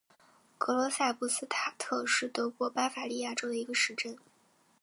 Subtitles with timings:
[0.57, 4.17] 格罗赛布斯塔特是德国巴伐利亚州的一个市镇。